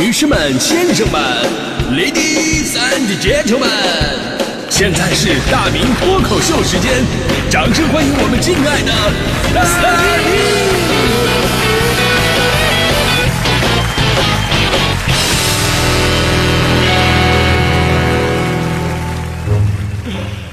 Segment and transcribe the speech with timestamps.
[0.00, 1.20] 女士们、先生们
[1.90, 3.68] ，Ladies and Gentlemen，
[4.70, 7.04] 现在是大明脱口秀时间，
[7.50, 8.92] 掌声欢迎我们敬爱的
[9.52, 9.64] 大
[10.22, 10.28] 明！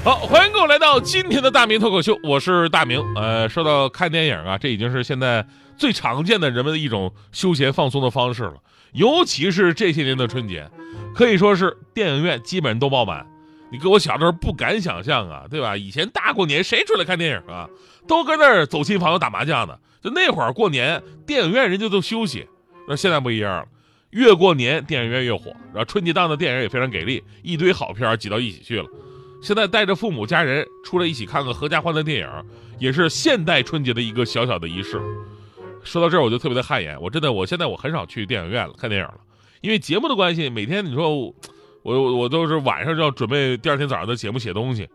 [0.03, 2.99] 好，欢迎各位来到今天的大明脱口秀，我是大明。
[3.15, 5.45] 呃，说到看电影啊，这已经是现在
[5.77, 8.55] 最常见的人们的一种休闲放松的方式了。
[8.95, 10.69] 尤其是这些年的春节，
[11.13, 13.27] 可以说是电影院基本都爆满。
[13.71, 15.75] 你跟我小的时候不敢想象啊，对吧？
[15.75, 17.69] 以前大过年谁出来看电影啊？
[18.07, 19.77] 都搁那儿走亲访友打麻将呢。
[20.01, 22.47] 就那会儿过年，电影院人家都休息。
[22.87, 23.65] 那现在不一样了，
[24.11, 28.85] 越过年电影院越火，然后春节档的电影也非常给力，一堆好片挤到一起去了。
[29.41, 32.29] 现在带着父母家人出来一起看个合家欢的电影，
[32.79, 35.01] 也是现代春节的一个小小的仪式。
[35.85, 37.01] 说到这儿，我就特别的汗颜。
[37.01, 39.21] 我真的，我现在我很少去电影院了看电影了，
[39.61, 41.33] 因为节目的关系，每天你说我
[41.83, 44.89] 我我都是晚上就要准备第二天早上的节目写东西。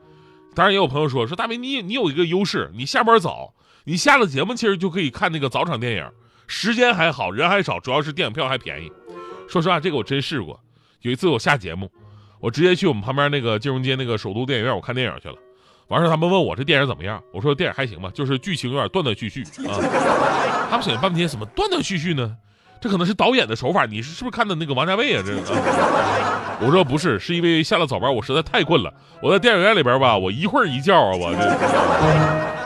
[0.55, 6.11] 当然也有朋友说说大明你你有一个优势，你下班早，你下了节目其实就可以看那个早场电影，
[6.47, 8.93] 时间还好，人还少，主要是电影票还便宜。
[9.49, 10.61] 说实话，这个我真试过。
[11.01, 11.91] 有一次我下节目。
[12.41, 15.35] 我直接去我们旁边那个金融街那个首都电影院，我看电影去了。
[15.89, 19.77] 完事他们问我这电影怎么样，我说电影还行吧，就是剧情有点断断续续啊。
[20.71, 22.37] 他们想了半天，怎么断断续续呢？
[22.81, 23.85] 这可能是导演的手法。
[23.85, 25.23] 你是是不是看的那个王家卫啊？
[25.27, 25.43] 这个
[26.63, 28.93] 我说不是，是因为下了早班，我实在太困了。
[29.21, 31.39] 我在电影院里边吧，我一会儿一觉啊，我这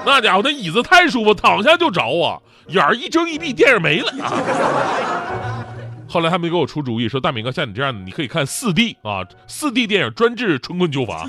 [0.06, 2.38] 那家伙那椅子太舒服，躺下就着啊，
[2.68, 5.64] 眼儿一睁一闭，电影没了啊。
[6.06, 11.26] 后来他们给我出主意，说大明哥像你这样的，你可以看四 D 啊，四 D 电影专治春困秋乏，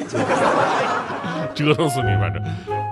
[1.54, 2.08] 折腾死你！
[2.20, 2.44] 反正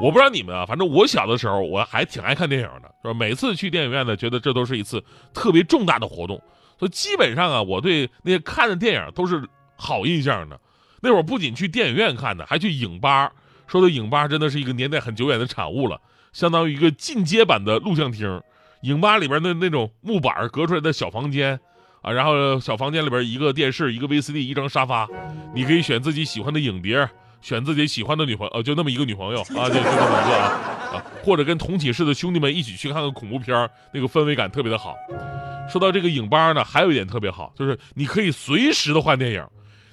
[0.02, 3.14] 我不知道你们啊，反正我小的时候我还挺爱看电影的，是吧？
[3.14, 6.42] 每次去电影院呢，觉得这都是一次特别重大的活动，
[6.78, 10.60] 所以基本上啊，我对那些看的电影都是好印象的。
[11.02, 13.32] 那会儿不仅去电影院看的，还去影吧。
[13.68, 16.00] 说的影吧真的是一个年代很久远的产物了，
[16.32, 18.42] 相当于一个进阶版的录像厅。
[18.82, 21.60] 影吧里边的那种木板隔出来的小房间。
[22.02, 25.08] 啊，然后小房间里边一个电视，一个 VCD，一张沙发，
[25.56, 27.10] 你可以选自己喜欢的影碟，
[27.44, 34.96] 选自己喜欢的女朋友，就那么一个女朋友啊，就就那么一个啊，啊，或者跟同寝室的兄弟们一起去看个恐怖片那个氛围感特别的好。
[35.70, 39.46] 说到这个影吧呢，还有一点特别好，就是你可以随时的换电影，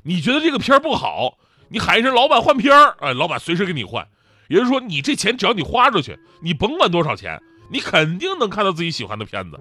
[0.04, 1.36] 你觉得这个片不好，
[1.68, 4.06] 你喊一声老板换片儿，哎，老板随时给你换。
[4.48, 7.40] 也就是说，你这钱只要你花出去，你甭管多少钱，
[7.70, 9.58] 你肯定能看到自己喜欢的片子。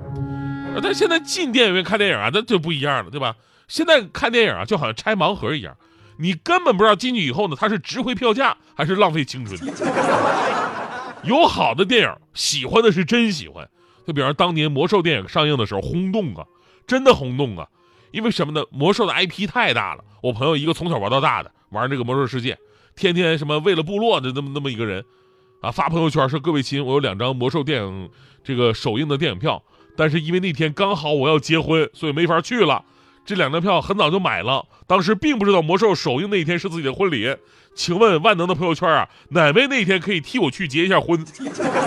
[0.82, 3.36] 但现在进电影院看电影啊，那就不一样了，对吧？
[3.68, 5.78] 现在看电影啊，就好像拆盲盒一样，
[6.22, 9.58] 你根本不知道进去以后呢，它是值回票价还是浪费青春。
[11.24, 13.68] 有好的电影，喜欢的是真喜欢。
[14.06, 16.46] 就比方当年魔兽电影上映的时候，轰动啊，
[16.86, 17.68] 真的轰动啊！
[18.12, 18.66] 因为什么呢？
[18.70, 20.04] 魔兽的 IP 太大了。
[20.22, 22.58] 我朋友一个从小玩到大的，玩这个魔兽世界，
[22.96, 25.06] 天天什么为了部落的那么那么一个人，
[25.62, 28.10] 啊，发朋友圈说各位亲，我有两张魔兽电影
[28.44, 29.64] 这个首映的电影票。
[29.96, 32.84] 但是因为那天刚好我要结婚，所以没法去了。
[33.30, 37.38] 这两张票很早就买了，当时并不知道魔兽首映那一天是自己的婚礼。
[37.76, 41.24] 请问万能的朋友圈啊，哪位那天可以替我去结一下婚？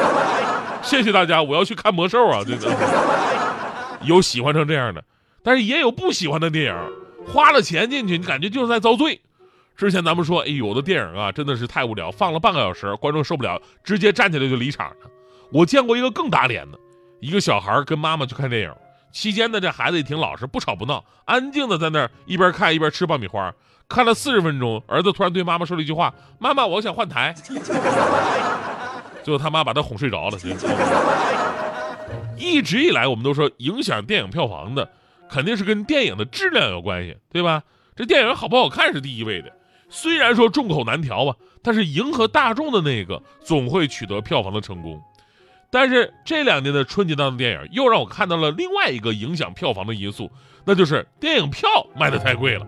[0.85, 2.45] 谢谢大家，我要去看魔兽啊！
[2.45, 2.73] 真的
[4.03, 5.03] 有喜欢成这样的，
[5.43, 6.77] 但是也有不喜欢的电影，
[7.27, 9.21] 花了钱进去，你感觉就是在遭罪。
[9.77, 14.97] 之前咱们说，哎，有的电影啊真的是太无聊，放了半个小时，观众受不了，直接站起来就离场了。
[15.51, 16.79] 我见过一个更打脸的。
[17.19, 18.73] 一个小孩跟妈妈去看电影，
[19.12, 23.55] 期间呢，这孩子也挺老实，不吵不闹，安静的在那儿一边看一边吃爆米花。
[23.89, 27.34] 看了四十分钟，儿子突然对妈妈说了一句话：“妈妈，我想换台。”
[29.23, 30.39] 最后他妈把他哄睡着了。
[32.39, 34.91] 一直以来，我们都说影响电影票房的，
[35.29, 37.62] 肯定是跟电影的质量有关系，对吧？
[37.94, 39.53] 这电影好不好看是第一位的。
[39.91, 44.99] 虽然说众口难调吧，但是迎合大众的那个总会取得票房的成功。
[45.72, 50.31] 但是这两年的春节档的电影又让我看到了另外一个影响票房的因素，
[50.67, 51.69] 那就是电影票
[51.99, 52.67] 卖的太贵了。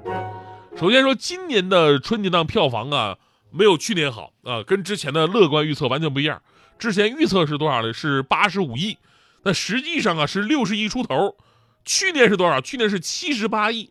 [0.74, 3.18] 首先说今年的春节档票房啊，
[3.50, 6.40] 没有去年好啊，跟之前的乐观预测完全不一样。
[6.78, 7.92] 之前预测是多少呢？
[7.92, 8.96] 是八十五亿，
[9.42, 11.36] 那实际上啊是六十亿出头。
[11.84, 12.58] 去年是多少？
[12.62, 13.90] 去年是七十八亿，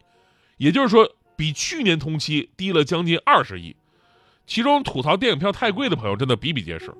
[0.57, 3.75] 也就是说比去年同期低了将近二十亿。
[4.47, 6.91] 其中吐槽电影票太贵的朋友真的比比皆是。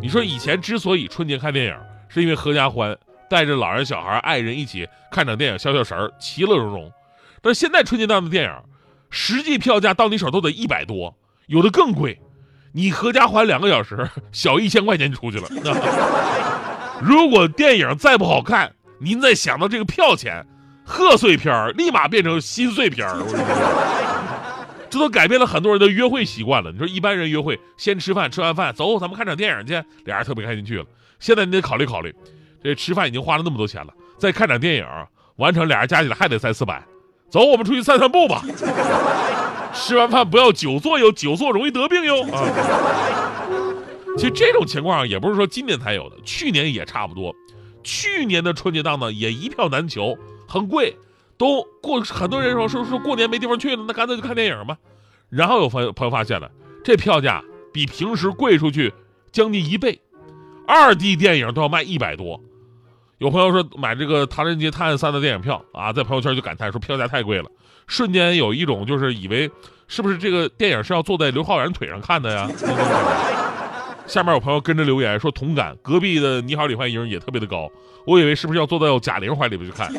[0.00, 1.76] 你说以前之所以春节看电影，
[2.08, 2.96] 是因为合家欢，
[3.28, 6.92] 带着老人、小孩、爱人一起看场电影，消消神儿，其乐融融。
[7.40, 8.52] 但现在春节档的电影，
[9.10, 12.20] 实际票价到你手都得一百多，有的更贵。
[12.72, 15.48] 你合家欢两个小时，小一千块钱就出去了。
[17.02, 20.46] 如果电影再不好看，您再想到这个票钱，
[20.84, 23.16] 贺岁片儿立马变成心碎片儿。
[23.18, 24.29] 我跟你说，
[24.90, 26.72] 这都改变了很多人的约会习惯了。
[26.72, 30.84] 你说一般人约会先吃饭，吃完饭走，咱们看场电影去，俩人特别开心去了。
[31.18, 32.14] 现在你得考虑考虑，
[32.62, 34.86] 这吃饭已经花了那么多钱了，再看场电影，
[35.36, 36.82] 完成俩人加起来还得三四百。
[37.30, 38.42] 走，我们出去散散步吧。
[39.72, 42.42] 吃完饭不要久坐哟，久坐容易得病哟啊。
[44.16, 47.32] 其实这种情况也不是说今年才有的，去年也差不多。
[47.84, 50.96] 去年的春节档呢也一票难求，很贵，
[51.40, 54.76] 都过很多人说说说过年没地方去了，那干脆就看电影吧。
[55.30, 56.50] 然后有朋友朋友发现了，
[56.84, 57.42] 这票价
[57.72, 58.92] 比平时贵出去
[59.32, 59.98] 将近一倍，
[60.66, 62.38] 二 D 电影都要卖一百多。
[63.16, 67.48] 有朋友说买这个《唐人街探案三》的电影票啊，在朋友圈就感叹说票价太贵了，
[67.86, 69.50] 瞬间有一种就是以为
[69.88, 72.46] 是不是这个电影是要坐在刘昊然腿上看的呀？
[74.06, 77.70] 下面有朋友跟着留言说同感，隔壁的你好李焕英也特别的高，
[78.04, 79.90] 我以为是不是要坐到贾玲怀里边去看？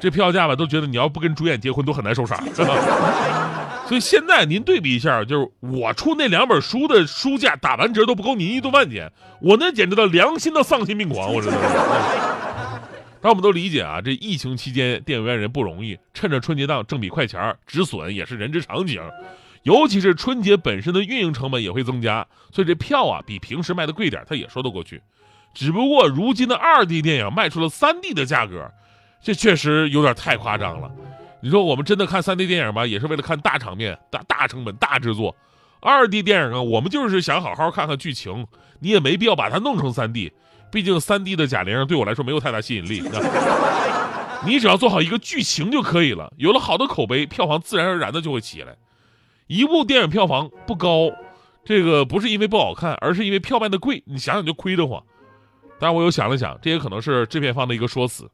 [0.00, 2.38] 这票价吧，都觉得你要不跟主演结婚都很难收场。
[3.86, 9.10] 所以现在您对比一下，就是我出那两本书的书价打完折都不够您一顿饭钱，
[9.40, 11.58] 我那简直的良心的丧心病狂，我真的。
[13.20, 19.02] 但我们都理解啊，这疫情期间电影院人不容易，趁着春节档挣笔快钱止损也是人之常情。
[19.64, 25.02] 尤其是春节本身的运营成本也会增加，所以这票啊比平时卖的贵点，他也说得过去。
[25.52, 28.70] 只不过如今的二 D 电影卖出了三 D 的价格，
[29.20, 30.90] 这确实有点太夸张了。
[31.40, 32.86] 你说我们真的看三 D 电影吧？
[32.86, 35.34] 也是为了看大场面、大大成本、大制作。
[35.80, 38.46] 二 D 电影啊，我们就是想好好看看剧情，
[38.80, 40.32] 你也没必要把它弄成三 D。
[40.72, 43.02] 毕竟三 D 的贾玲对我来说没有太大吸引力。
[44.44, 48.76] 你只要做好一个剧情就可以了，有了好的口碑，票房自然而然的就会起来。
[49.46, 51.10] 一部电影票房不高，
[51.64, 54.02] 这个不是因为不好看，而是因为票卖的贵。
[54.06, 55.02] 你想想就亏得慌。
[55.78, 58.28] 当然，我又想了想，这也可能是制片方的一个说辞。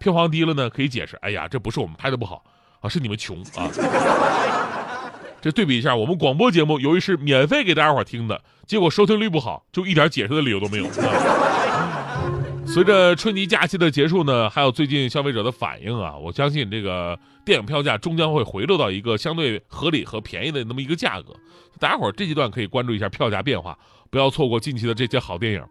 [0.00, 2.42] 票房低了呢，可以解释，哎呀，这不是我们拍的不好
[2.80, 3.70] 啊，是你们穷啊。
[5.42, 10.86] 这对比一下，我们广播节目由于是免费给大家伙听的，结果收听率不好，就一点解释的理由都没有。
[12.66, 21.34] 随着春节假期的结束呢，还有最近消费者的反应啊，我相信这个电影票价终将会回落到一个相对合理和便宜的那么一个价格。
[21.78, 23.76] 大家伙这阶段可以关注一下票价变化，
[24.10, 25.64] 不要错过近期的这些好电影。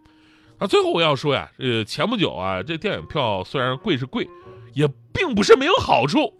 [0.60, 4.28] 那最后我要说呀，呃，前不久啊，这电影票虽然贵是贵，
[4.74, 6.34] 也并不是没有好处，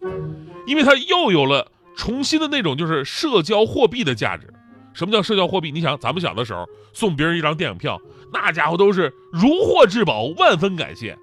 [0.68, 4.54] 因为它又有了重新的那种就是社交货币的价值。
[4.94, 5.72] 什么叫社交货币？
[5.72, 8.02] 你想，咱们小的时候送别人一张电影票，
[8.34, 11.18] 那家伙都是如获至宝，万分感谢。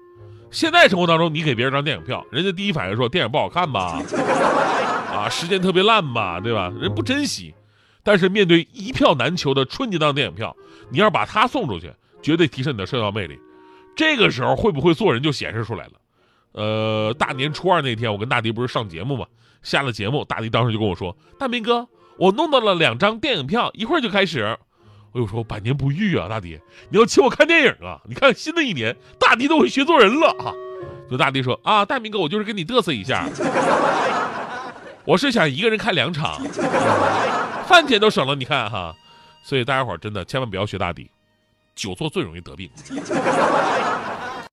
[0.49, 4.01] 现在生活当中，你给别人张电影票，人家第一反应说电影不好看吧，
[5.13, 6.73] 啊，时间特别烂吧，对吧？
[6.79, 7.53] 人不珍惜。
[8.01, 10.55] 但是面对一票难求的春节档电影票，
[10.89, 11.91] 你要把它送出去，
[12.21, 13.39] 绝对提升你的社交魅力。
[13.95, 15.93] 这个时候会不会做人就显示出来了。
[16.51, 19.25] 呃，大年初二那天，我跟大迪不是上节目嘛，
[19.61, 21.87] 下了节目，大迪当时就跟我说：“大明哥。”
[22.17, 24.57] 我弄到了两张电影票，一会儿就开始。
[25.11, 26.59] 我又说百年不遇啊，大迪，
[26.89, 28.01] 你要请我看电影啊？
[28.05, 30.51] 你看新的一年，大迪都会学做人了啊。
[31.09, 33.29] 就大迪说啊，大明哥，我就是跟你嘚瑟一下。
[35.05, 36.43] 我是想一个人看两场，
[37.67, 38.95] 饭钱都省了，你看哈。
[39.43, 41.09] 所以大家伙真的千万不要学大迪，
[41.77, 42.69] 久坐最容易得病。